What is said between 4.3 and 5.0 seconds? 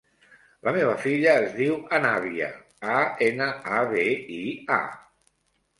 i, a.